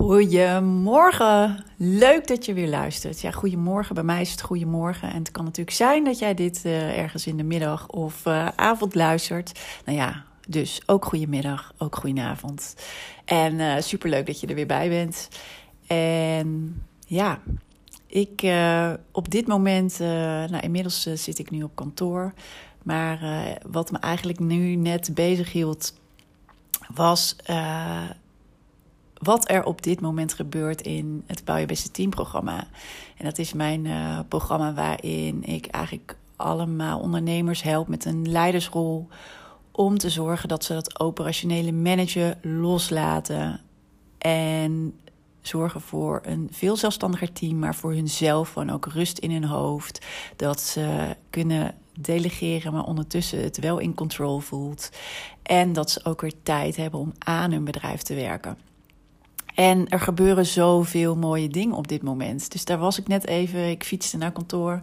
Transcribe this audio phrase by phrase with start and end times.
[0.00, 1.64] Goedemorgen.
[1.76, 3.20] Leuk dat je weer luistert.
[3.20, 3.94] Ja, goedemorgen.
[3.94, 5.10] Bij mij is het goedemorgen.
[5.10, 8.48] En het kan natuurlijk zijn dat jij dit uh, ergens in de middag of uh,
[8.56, 9.60] avond luistert.
[9.84, 12.76] Nou ja, dus ook goedemiddag, ook goedenavond.
[13.24, 15.28] En uh, superleuk dat je er weer bij bent.
[15.86, 17.40] En ja,
[18.06, 18.52] ik
[19.12, 22.32] op dit moment, nou inmiddels zit ik nu op kantoor.
[22.82, 23.18] Maar
[23.70, 25.94] wat me eigenlijk nu net bezig hield,
[26.94, 27.36] was
[29.20, 32.66] wat er op dit moment gebeurt in het Bouw je beste team programma.
[33.16, 39.08] En dat is mijn uh, programma waarin ik eigenlijk allemaal ondernemers help met een leidersrol
[39.70, 43.60] om te zorgen dat ze dat operationele managen loslaten
[44.18, 44.98] en
[45.40, 50.06] zorgen voor een veel zelfstandiger team, maar voor hunzelf gewoon ook rust in hun hoofd,
[50.36, 54.90] dat ze kunnen delegeren, maar ondertussen het wel in control voelt
[55.42, 58.69] en dat ze ook weer tijd hebben om aan hun bedrijf te werken.
[59.60, 62.52] En er gebeuren zoveel mooie dingen op dit moment.
[62.52, 64.80] Dus daar was ik net even, ik fietste naar kantoor,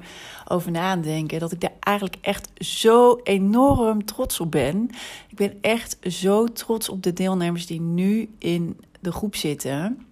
[0.48, 1.40] over na denken.
[1.40, 4.90] Dat ik daar eigenlijk echt zo enorm trots op ben.
[5.28, 10.06] Ik ben echt zo trots op de deelnemers die nu in de groep zitten.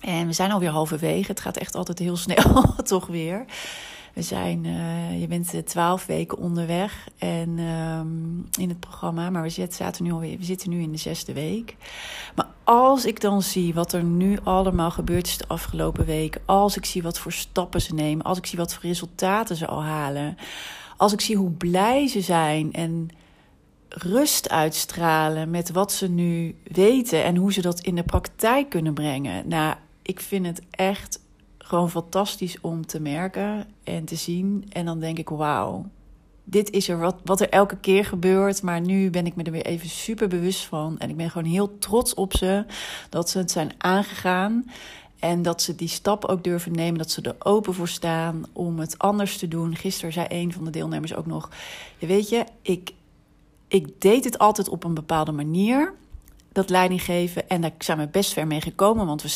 [0.00, 1.30] En we zijn alweer halverwege.
[1.30, 3.44] Het gaat echt altijd heel snel, toch weer.
[4.12, 9.66] We zijn, uh, je bent twaalf weken onderweg en um, in het programma, maar we
[9.70, 11.76] zaten nu alweer, we zitten nu in de zesde week.
[12.34, 16.76] Maar als ik dan zie wat er nu allemaal gebeurd is de afgelopen week, als
[16.76, 19.82] ik zie wat voor stappen ze nemen, als ik zie wat voor resultaten ze al
[19.82, 20.36] halen,
[20.96, 23.08] als ik zie hoe blij ze zijn en
[23.88, 28.94] rust uitstralen met wat ze nu weten en hoe ze dat in de praktijk kunnen
[28.94, 29.48] brengen.
[29.48, 31.20] Nou, ik vind het echt
[31.58, 34.64] gewoon fantastisch om te merken en te zien.
[34.68, 35.86] En dan denk ik, wauw,
[36.48, 38.62] dit is er wat, wat er elke keer gebeurt.
[38.62, 40.98] Maar nu ben ik me er weer even super bewust van.
[40.98, 42.64] En ik ben gewoon heel trots op ze.
[43.08, 44.64] Dat ze het zijn aangegaan.
[45.18, 46.98] En dat ze die stap ook durven nemen.
[46.98, 49.76] Dat ze er open voor staan om het anders te doen.
[49.76, 51.50] Gisteren zei een van de deelnemers ook nog:
[51.98, 52.92] Weet je, ik,
[53.68, 55.92] ik deed het altijd op een bepaalde manier.
[56.52, 57.48] Dat leiding geven.
[57.48, 59.06] En daar zijn we best ver mee gekomen.
[59.06, 59.28] Want we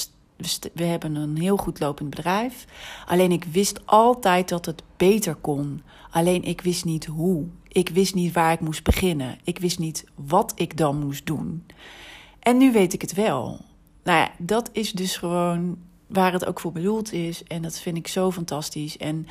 [0.75, 2.65] we hebben een heel goed lopend bedrijf.
[3.07, 5.83] Alleen ik wist altijd dat het beter kon.
[6.11, 7.47] Alleen ik wist niet hoe.
[7.69, 9.39] Ik wist niet waar ik moest beginnen.
[9.45, 11.67] Ik wist niet wat ik dan moest doen.
[12.41, 13.61] En nu weet ik het wel.
[14.05, 17.43] Nou ja, dat is dus gewoon waar het ook voor bedoeld is.
[17.45, 18.97] En dat vind ik zo fantastisch.
[18.97, 19.27] En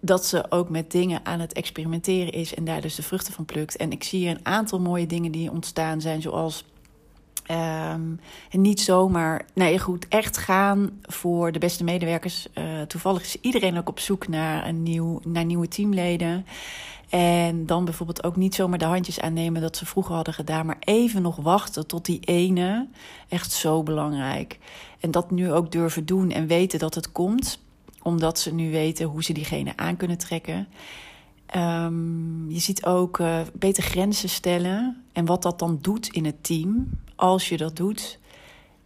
[0.00, 3.44] dat ze ook met dingen aan het experimenteren is en daar dus de vruchten van
[3.44, 3.76] plukt.
[3.76, 6.64] En ik zie een aantal mooie dingen die ontstaan zijn, zoals
[7.50, 12.46] Um, en niet zomaar, nee goed, echt gaan voor de beste medewerkers.
[12.54, 16.46] Uh, toevallig is iedereen ook op zoek naar, een nieuw, naar nieuwe teamleden.
[17.08, 20.76] En dan bijvoorbeeld ook niet zomaar de handjes aannemen dat ze vroeger hadden gedaan, maar
[20.80, 22.88] even nog wachten tot die ene.
[23.28, 24.58] Echt zo belangrijk.
[25.00, 27.58] En dat nu ook durven doen en weten dat het komt,
[28.02, 30.68] omdat ze nu weten hoe ze diegene aan kunnen trekken.
[31.56, 36.44] Um, je ziet ook uh, beter grenzen stellen en wat dat dan doet in het
[36.44, 38.18] team als je dat doet.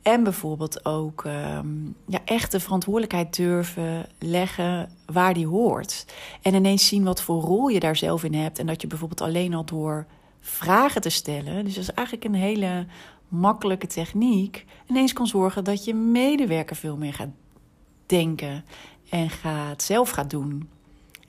[0.02, 6.06] En bijvoorbeeld ook um, ja, echt de verantwoordelijkheid durven leggen waar die hoort.
[6.42, 8.58] En ineens zien wat voor rol je daar zelf in hebt.
[8.58, 10.06] En dat je bijvoorbeeld alleen al door
[10.40, 11.64] vragen te stellen.
[11.64, 12.87] Dus dat is eigenlijk een hele
[13.28, 14.64] makkelijke techniek.
[14.87, 17.32] Ineens kan zorgen dat je medewerker veel meer gaat
[18.06, 18.64] denken.
[19.08, 20.69] En gaat, zelf gaat doen.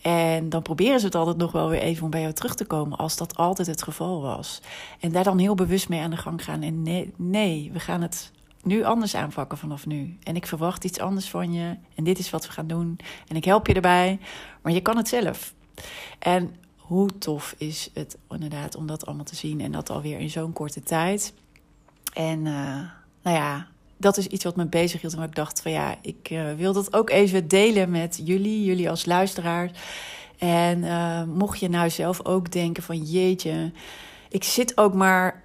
[0.05, 2.65] En dan proberen ze het altijd nog wel weer even om bij jou terug te
[2.65, 4.61] komen, als dat altijd het geval was.
[4.99, 6.61] En daar dan heel bewust mee aan de gang gaan.
[6.61, 8.31] En nee, nee, we gaan het
[8.63, 10.17] nu anders aanpakken vanaf nu.
[10.23, 11.75] En ik verwacht iets anders van je.
[11.95, 12.97] En dit is wat we gaan doen.
[13.27, 14.19] En ik help je erbij.
[14.61, 15.53] Maar je kan het zelf.
[16.19, 19.61] En hoe tof is het inderdaad om dat allemaal te zien.
[19.61, 21.33] En dat alweer in zo'n korte tijd.
[22.13, 22.79] En uh,
[23.21, 23.67] nou ja,
[23.97, 25.13] dat is iets wat me bezig hield.
[25.13, 28.89] En ik dacht van ja, ik uh, wil dat ook even delen met jullie, jullie
[28.89, 29.71] als luisteraars.
[30.37, 33.71] En uh, mocht je nou zelf ook denken van jeetje,
[34.29, 35.43] ik zit ook maar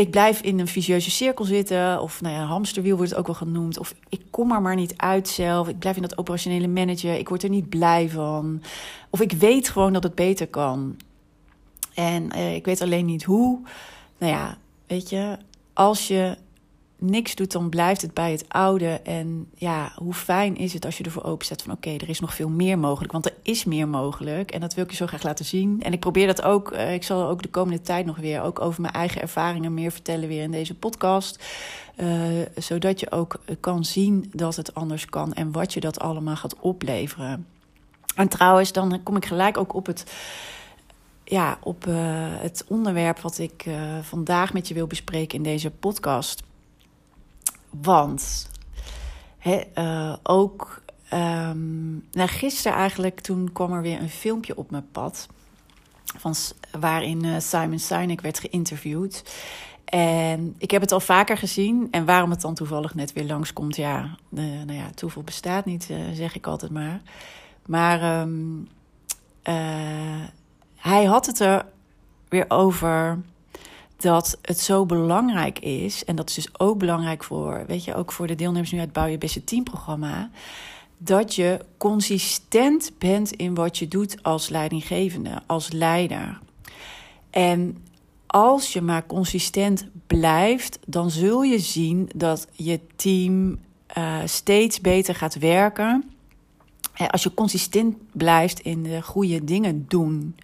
[0.00, 2.00] ik blijf in een vicieuze cirkel zitten.
[2.00, 3.78] Of nou ja, hamsterwiel wordt het ook wel genoemd.
[3.78, 5.68] Of ik kom er maar niet uit zelf.
[5.68, 7.14] Ik blijf in dat operationele manager.
[7.14, 8.62] Ik word er niet blij van.
[9.10, 10.96] Of ik weet gewoon dat het beter kan.
[11.94, 13.60] En uh, ik weet alleen niet hoe.
[14.18, 15.38] Nou ja, weet je,
[15.72, 16.36] als je
[17.00, 19.00] niks doet, dan blijft het bij het oude.
[19.04, 22.34] En ja, hoe fijn is het als je ervoor openzet van oké, er is nog
[22.34, 23.12] veel meer mogelijk.
[23.12, 24.50] Want er is meer mogelijk.
[24.50, 25.82] En dat wil ik je zo graag laten zien.
[25.82, 26.72] En ik probeer dat ook.
[26.72, 29.92] Uh, ik zal ook de komende tijd nog weer ook over mijn eigen ervaringen meer
[29.92, 31.44] vertellen weer in deze podcast.
[31.96, 32.06] Uh,
[32.56, 36.60] zodat je ook kan zien dat het anders kan en wat je dat allemaal gaat
[36.60, 37.46] opleveren.
[38.14, 40.12] En trouwens, dan kom ik gelijk ook op het
[41.24, 41.84] ja, op
[42.38, 43.66] het onderwerp wat ik
[44.02, 46.42] vandaag met je wil bespreken in deze podcast.
[47.70, 48.50] Want
[49.38, 50.82] he, uh, ook
[51.12, 55.28] um, nou, gisteren eigenlijk, toen kwam er weer een filmpje op mijn pad.
[56.16, 56.34] Van,
[56.78, 59.22] waarin Simon Sinek werd geïnterviewd.
[59.84, 61.88] En ik heb het al vaker gezien.
[61.90, 66.34] En waarom het dan toevallig net weer langskomt, ja, nou ja, toeval bestaat niet, zeg
[66.34, 67.00] ik altijd maar.
[67.66, 68.68] Maar um,
[70.76, 71.66] hij had het er
[72.28, 73.18] weer over
[74.00, 76.04] dat het zo belangrijk is.
[76.04, 78.92] En dat is dus ook belangrijk voor, weet je, ook voor de deelnemers nu uit
[78.92, 80.30] Bouw je Beste Team programma.
[80.98, 86.38] Dat je consistent bent in wat je doet als leidinggevende, als leider.
[87.30, 87.84] En
[88.26, 93.58] als je maar consistent blijft, dan zul je zien dat je team
[93.98, 96.09] uh, steeds beter gaat werken
[97.10, 100.36] als je consistent blijft in de goede dingen doen.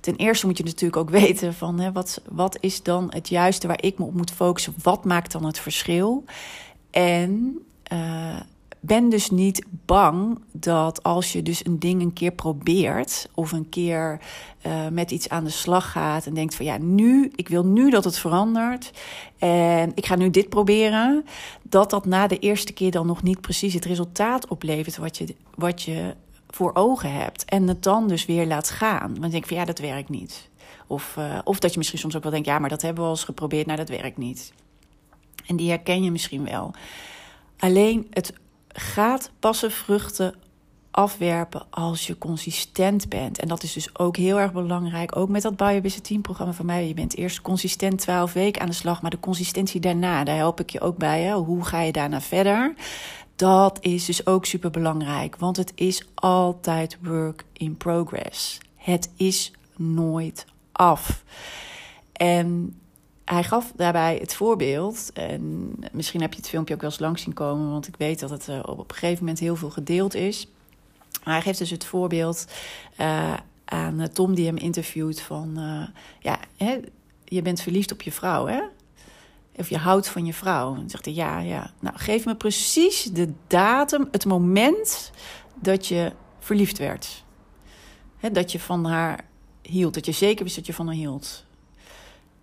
[0.00, 3.66] Ten eerste moet je natuurlijk ook weten van hè, wat, wat is dan het juiste
[3.66, 4.74] waar ik me op moet focussen.
[4.82, 6.24] Wat maakt dan het verschil?
[6.90, 7.58] En
[7.92, 8.40] uh,
[8.80, 13.68] ben dus niet bang dat als je dus een ding een keer probeert of een
[13.68, 14.20] keer
[14.66, 17.90] uh, met iets aan de slag gaat en denkt van ja, nu, ik wil nu
[17.90, 18.90] dat het verandert
[19.38, 21.24] en ik ga nu dit proberen,
[21.62, 25.34] dat dat na de eerste keer dan nog niet precies het resultaat oplevert wat je,
[25.54, 26.14] wat je
[26.48, 29.20] voor ogen hebt en het dan dus weer laat gaan.
[29.20, 30.48] Want denk van ja, dat werkt niet.
[30.86, 33.08] Of, uh, of dat je misschien soms ook wel denkt, ja, maar dat hebben we
[33.08, 34.52] al eens geprobeerd, nou dat werkt niet.
[35.46, 36.74] En die herken je misschien wel.
[37.58, 38.32] Alleen het
[38.72, 40.34] gaat passen vruchten
[40.90, 43.38] afwerpen als je consistent bent.
[43.38, 45.16] En dat is dus ook heel erg belangrijk.
[45.16, 46.88] Ook met dat Bio Business Team programma van mij.
[46.88, 49.02] Je bent eerst consistent 12 weken aan de slag.
[49.02, 51.22] Maar de consistentie daarna, daar help ik je ook bij.
[51.22, 51.34] Hè?
[51.34, 52.74] Hoe ga je daarna verder?
[53.36, 55.36] Dat is dus ook super belangrijk.
[55.36, 58.58] Want het is altijd work in progress.
[58.76, 61.24] Het is nooit af.
[62.12, 62.79] En
[63.24, 65.10] hij gaf daarbij het voorbeeld.
[65.12, 68.20] En misschien heb je het filmpje ook wel eens langs zien komen, want ik weet
[68.20, 70.46] dat het uh, op een gegeven moment heel veel gedeeld is.
[71.24, 72.46] Maar hij geeft dus het voorbeeld
[73.00, 73.34] uh,
[73.64, 75.58] aan Tom die hem interviewt van...
[76.20, 76.80] Ja, hè,
[77.24, 78.60] je bent verliefd op je vrouw, hè?
[79.56, 80.74] Of je houdt van je vrouw.
[80.74, 81.70] En zegt hij, ja, ja.
[81.80, 85.10] Nou, geef me precies de datum, het moment
[85.54, 87.24] dat je verliefd werd.
[88.16, 89.24] Hè, dat je van haar
[89.62, 91.44] hield, dat je zeker wist dat je van haar hield.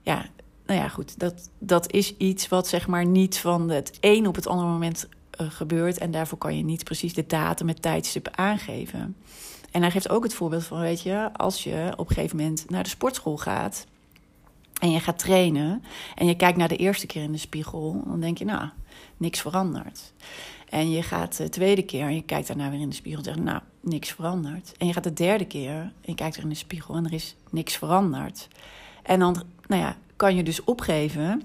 [0.01, 0.25] Ja,
[0.67, 4.35] nou ja, goed, dat, dat is iets wat zeg maar niet van het een op
[4.35, 5.07] het andere moment
[5.41, 5.97] uh, gebeurt.
[5.97, 9.15] En daarvoor kan je niet precies de datum, het tijdstip aangeven.
[9.71, 12.69] En hij geeft ook het voorbeeld van, weet je, als je op een gegeven moment
[12.69, 13.85] naar de sportschool gaat
[14.79, 15.83] en je gaat trainen
[16.15, 18.69] en je kijkt naar de eerste keer in de spiegel, dan denk je, nou,
[19.17, 20.13] niks verandert.
[20.69, 23.25] En je gaat de tweede keer en je kijkt daarna weer in de spiegel en
[23.25, 24.73] zegt, nou, niks verandert.
[24.77, 27.13] En je gaat de derde keer en je kijkt weer in de spiegel en er
[27.13, 28.47] is niks veranderd.
[29.03, 31.41] En dan, nou ja, kan je dus opgeven.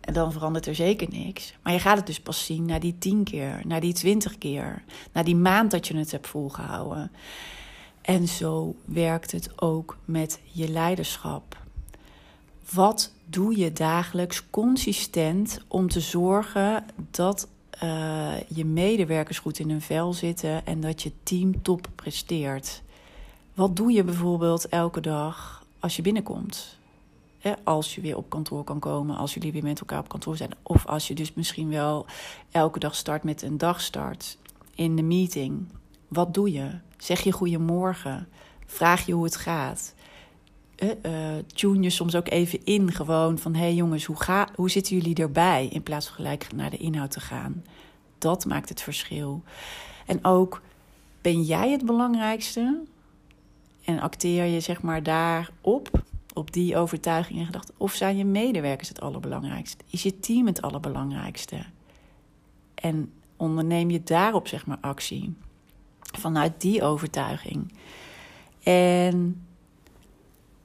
[0.00, 1.54] En dan verandert er zeker niks.
[1.62, 4.82] Maar je gaat het dus pas zien na die tien keer, na die twintig keer,
[5.12, 7.10] na die maand dat je het hebt volgehouden.
[8.02, 11.60] En zo werkt het ook met je leiderschap.
[12.72, 17.48] Wat doe je dagelijks consistent om te zorgen dat
[17.82, 22.82] uh, je medewerkers goed in hun vel zitten en dat je team top presteert?
[23.54, 26.80] Wat doe je bijvoorbeeld elke dag als je binnenkomt?
[27.64, 30.50] Als je weer op kantoor kan komen, als jullie weer met elkaar op kantoor zijn.
[30.62, 32.06] Of als je dus misschien wel
[32.50, 34.38] elke dag start met een dagstart
[34.74, 35.66] in de meeting.
[36.08, 36.70] Wat doe je?
[36.96, 38.28] Zeg je goedemorgen?
[38.66, 39.94] Vraag je hoe het gaat?
[40.82, 40.90] Uh,
[41.46, 44.96] tune je soms ook even in, gewoon van: hé hey jongens, hoe, ga, hoe zitten
[44.96, 45.68] jullie erbij?
[45.72, 47.64] In plaats van gelijk naar de inhoud te gaan.
[48.18, 49.42] Dat maakt het verschil.
[50.06, 50.62] En ook,
[51.20, 52.82] ben jij het belangrijkste?
[53.84, 56.02] En acteer je zeg maar daarop
[56.34, 57.72] op die overtuiging en gedachte?
[57.76, 59.84] Of zijn je medewerkers het allerbelangrijkste?
[59.90, 61.64] Is je team het allerbelangrijkste?
[62.74, 65.34] En onderneem je daarop zeg maar actie.
[66.00, 67.72] Vanuit die overtuiging.
[68.62, 69.46] En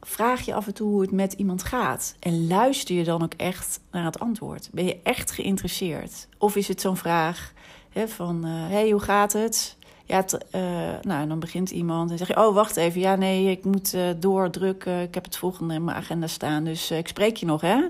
[0.02, 2.16] vraag je af en toe hoe het met iemand gaat.
[2.20, 4.70] En luister je dan ook echt naar het antwoord.
[4.72, 6.28] Ben je echt geïnteresseerd?
[6.38, 7.54] Of is het zo'n vraag
[7.90, 9.77] hè, van: hé, uh, hey, hoe gaat het?
[10.08, 10.62] Ja, uh,
[11.02, 13.00] nou, en dan begint iemand en zeg je: Oh, wacht even.
[13.02, 15.02] Ja, nee, ik moet uh, doordrukken.
[15.02, 16.64] Ik heb het volgende in mijn agenda staan.
[16.64, 17.88] Dus ik spreek je nog, hè?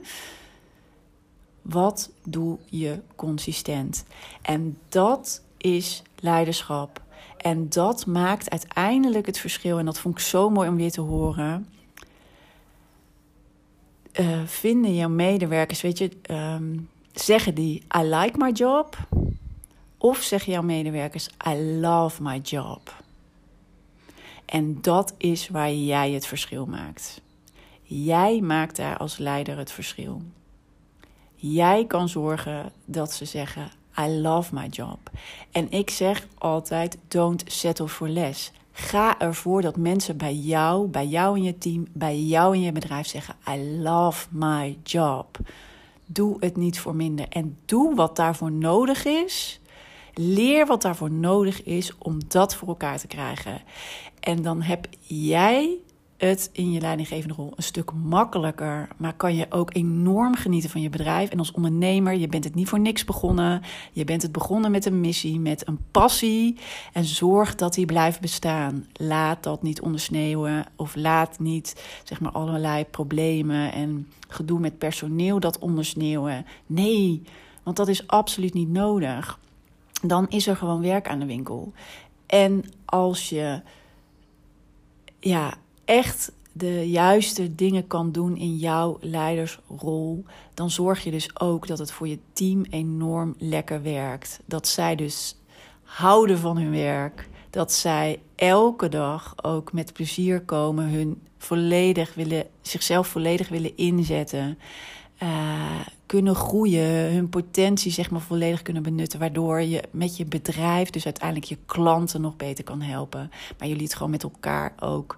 [1.62, 4.06] Wat doe je consistent?
[4.42, 7.02] En dat is leiderschap.
[7.38, 9.80] En dat maakt uiteindelijk het verschil.
[9.80, 11.68] En dat vond ik zo mooi om weer te horen.
[14.46, 18.98] Vinden jouw medewerkers, weet je, um, zeggen die I like my job?
[19.98, 23.04] Of zeggen jouw medewerkers I love my job?
[24.46, 27.22] En dat is waar jij het verschil maakt.
[27.82, 30.22] Jij maakt daar als leider het verschil.
[31.36, 35.12] Jij kan zorgen dat ze zeggen I love my job.
[35.51, 38.51] En ik zeg altijd: don't settle for less.
[38.72, 42.72] Ga ervoor dat mensen bij jou, bij jou in je team, bij jou in je
[42.72, 45.38] bedrijf zeggen: I love my job.
[46.06, 47.25] Doe het niet voor minder.
[47.30, 49.60] En doe wat daarvoor nodig is.
[50.20, 53.62] Leer wat daarvoor nodig is om dat voor elkaar te krijgen.
[54.20, 55.78] En dan heb jij
[56.18, 58.88] het in je leidinggevende rol een stuk makkelijker.
[58.98, 61.30] Maar kan je ook enorm genieten van je bedrijf.
[61.30, 63.62] En als ondernemer, je bent het niet voor niks begonnen.
[63.92, 66.58] Je bent het begonnen met een missie, met een passie.
[66.94, 68.88] En zorg dat die blijft bestaan.
[68.94, 70.66] Laat dat niet ondersneeuwen.
[70.76, 76.46] Of laat niet zeg maar allerlei problemen en gedoe met personeel dat ondersneeuwen.
[76.66, 77.22] Nee,
[77.64, 79.40] want dat is absoluut niet nodig.
[80.01, 81.74] Dan is er gewoon werk aan de winkel.
[82.25, 83.62] En als je
[85.20, 85.54] ja,
[85.86, 91.80] echt de juiste dingen kan doen in jouw leidersrol, dan zorg je dus ook dat
[91.80, 94.39] het voor je team enorm lekker werkt.
[94.46, 95.36] Dat zij dus
[95.84, 97.30] houden van hun werk.
[97.50, 104.58] Dat zij elke dag ook met plezier komen, hun volledig willen, zichzelf volledig willen inzetten.
[105.24, 110.90] Uh, kunnen groeien, hun potentie zeg maar volledig kunnen benutten, waardoor je met je bedrijf,
[110.90, 113.32] dus uiteindelijk je klanten nog beter kan helpen.
[113.58, 115.18] Maar jullie het gewoon met elkaar ook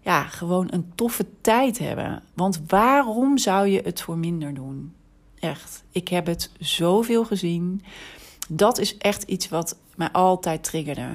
[0.00, 2.22] ja, gewoon een toffe tijd hebben.
[2.34, 4.92] Want waarom zou je het voor minder doen?
[5.38, 5.84] Echt.
[5.90, 7.82] Ik heb het zoveel gezien.
[8.52, 11.08] Dat is echt iets wat mij altijd triggerde.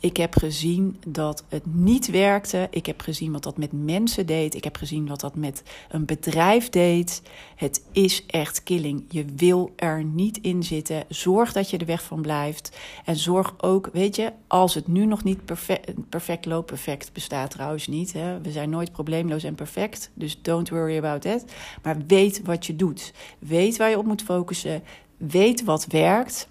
[0.00, 2.68] Ik heb gezien dat het niet werkte.
[2.70, 4.54] Ik heb gezien wat dat met mensen deed.
[4.54, 7.22] Ik heb gezien wat dat met een bedrijf deed.
[7.56, 9.04] Het is echt killing.
[9.08, 11.04] Je wil er niet in zitten.
[11.08, 12.76] Zorg dat je er weg van blijft.
[13.04, 16.66] En zorg ook, weet je, als het nu nog niet perfect, perfect loopt.
[16.66, 18.12] Perfect bestaat trouwens niet.
[18.12, 18.40] Hè?
[18.40, 20.10] We zijn nooit probleemloos en perfect.
[20.14, 21.44] Dus don't worry about that.
[21.82, 23.12] Maar weet wat je doet.
[23.38, 24.82] Weet waar je op moet focussen.
[25.16, 26.48] Weet wat werkt.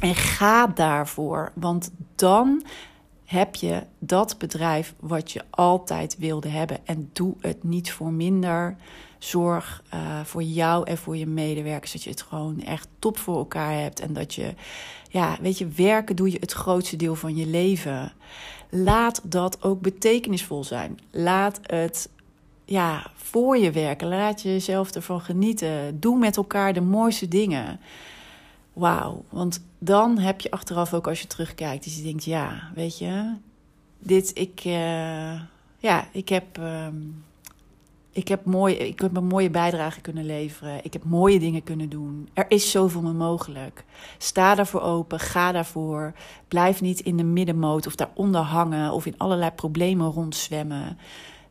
[0.00, 2.62] En ga daarvoor, want dan
[3.24, 6.86] heb je dat bedrijf wat je altijd wilde hebben.
[6.86, 8.76] En doe het niet voor minder.
[9.18, 13.36] Zorg uh, voor jou en voor je medewerkers dat je het gewoon echt top voor
[13.36, 14.00] elkaar hebt.
[14.00, 14.54] En dat je,
[15.08, 18.12] ja, weet je, werken doe je het grootste deel van je leven.
[18.70, 20.98] Laat dat ook betekenisvol zijn.
[21.10, 22.08] Laat het
[22.64, 24.08] ja, voor je werken.
[24.08, 26.00] Laat jezelf ervan genieten.
[26.00, 27.80] Doe met elkaar de mooiste dingen
[28.78, 29.24] wauw.
[29.28, 33.34] Want dan heb je achteraf ook als je terugkijkt, dus je denkt, ja, weet je,
[33.98, 35.40] dit, ik, uh,
[35.78, 36.86] ja, ik heb, uh,
[38.12, 40.84] ik, heb mooi, ik heb een mooie bijdrage kunnen leveren.
[40.84, 42.28] Ik heb mooie dingen kunnen doen.
[42.32, 43.84] Er is zoveel meer mogelijk.
[44.18, 46.12] Sta daarvoor open, ga daarvoor.
[46.48, 50.98] Blijf niet in de middenmoot of daaronder hangen of in allerlei problemen rondzwemmen.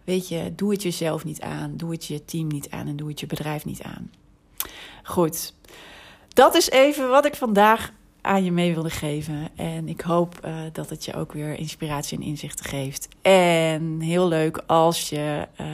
[0.03, 3.09] Weet je, doe het jezelf niet aan, doe het je team niet aan en doe
[3.09, 4.11] het je bedrijf niet aan.
[5.03, 5.53] Goed
[6.37, 7.91] dat is even wat ik vandaag
[8.21, 9.49] aan je mee wilde geven.
[9.55, 13.07] En ik hoop uh, dat het je ook weer inspiratie en inzichten geeft.
[13.21, 15.67] En heel leuk als je uh,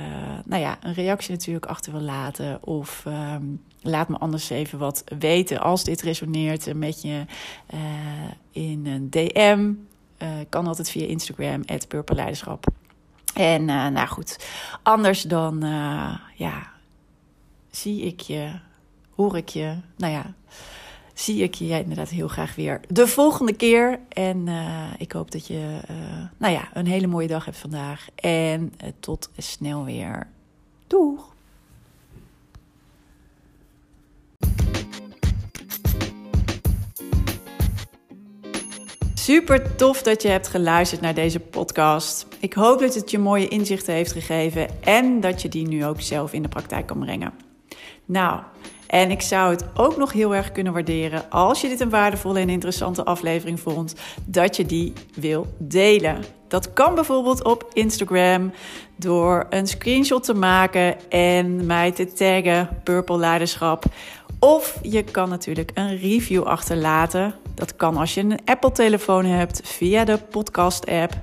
[0.45, 2.63] nou ja, een reactie natuurlijk achter wil laten.
[2.63, 7.25] Of um, laat me anders even wat weten als dit resoneert met je
[7.73, 7.79] uh,
[8.51, 9.73] in een DM.
[10.49, 11.61] kan altijd via Instagram,
[12.05, 12.65] Leiderschap.
[13.33, 14.47] En nou goed,
[14.83, 15.59] anders dan
[16.35, 16.71] ja,
[17.71, 18.51] zie ik je
[19.15, 20.33] hoor ik je, nou ja,
[21.13, 23.99] zie ik je inderdaad heel graag weer de volgende keer.
[24.09, 25.97] En uh, ik hoop dat je, uh,
[26.37, 28.07] nou ja, een hele mooie dag hebt vandaag.
[28.15, 30.27] En uh, tot snel weer.
[30.87, 31.31] Doeg!
[39.13, 42.27] Super tof dat je hebt geluisterd naar deze podcast.
[42.39, 46.01] Ik hoop dat het je mooie inzichten heeft gegeven en dat je die nu ook
[46.01, 47.33] zelf in de praktijk kan brengen.
[48.05, 48.41] Nou,
[48.93, 52.39] en ik zou het ook nog heel erg kunnen waarderen als je dit een waardevolle
[52.39, 53.95] en interessante aflevering vond,
[54.25, 56.23] dat je die wil delen.
[56.47, 58.51] Dat kan bijvoorbeeld op Instagram
[58.95, 63.85] door een screenshot te maken en mij te taggen Purple Leiderschap.
[64.39, 67.35] Of je kan natuurlijk een review achterlaten.
[67.55, 71.13] Dat kan als je een Apple-telefoon hebt via de podcast-app.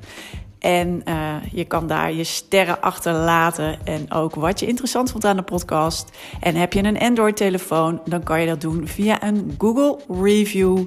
[0.60, 5.36] En uh, je kan daar je sterren achterlaten en ook wat je interessant vond aan
[5.36, 6.10] de podcast.
[6.40, 10.78] En heb je een Android-telefoon, dan kan je dat doen via een Google Review.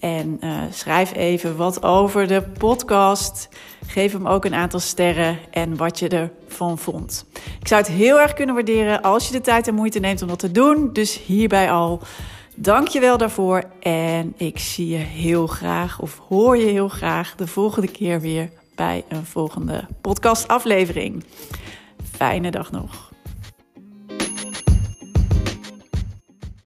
[0.00, 3.48] En uh, schrijf even wat over de podcast.
[3.86, 7.24] Geef hem ook een aantal sterren en wat je ervan vond.
[7.60, 10.28] Ik zou het heel erg kunnen waarderen als je de tijd en moeite neemt om
[10.28, 10.90] dat te doen.
[10.92, 12.00] Dus hierbij al.
[12.54, 13.64] Dank je wel daarvoor.
[13.80, 18.50] En ik zie je heel graag, of hoor je heel graag, de volgende keer weer
[18.74, 21.24] bij een volgende podcastaflevering.
[22.12, 23.13] Fijne dag nog.